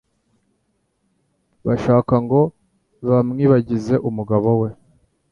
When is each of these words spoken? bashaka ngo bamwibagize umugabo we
bashaka 1.67 2.13
ngo 2.23 2.41
bamwibagize 3.07 3.95
umugabo 4.09 4.49
we 4.61 4.69